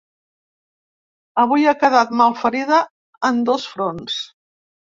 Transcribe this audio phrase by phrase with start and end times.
[1.43, 2.81] Avui ha quedat malferida
[3.33, 4.21] en dos fronts.